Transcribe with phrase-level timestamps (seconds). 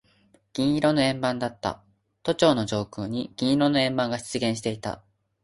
[0.53, 1.83] 銀色の円盤だった。
[2.23, 5.03] 都庁の上空に銀色の円盤が出現していた。